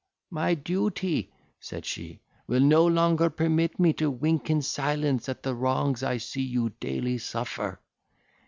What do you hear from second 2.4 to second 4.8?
"will no longer permit me to wink in